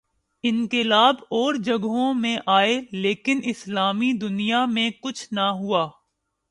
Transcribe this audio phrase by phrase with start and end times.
[0.43, 5.89] انقلاب اور جگہوں میں آئے لیکن اسلامی دنیا میں کچھ نہ ہوا۔